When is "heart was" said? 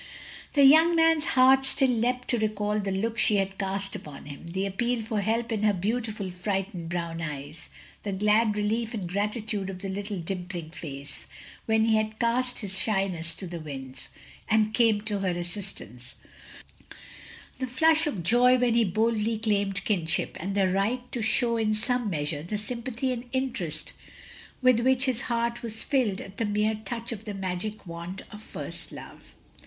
25.29-25.83